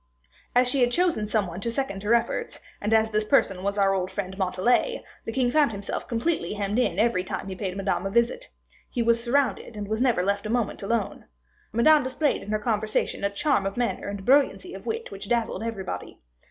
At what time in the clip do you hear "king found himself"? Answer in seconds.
5.31-6.07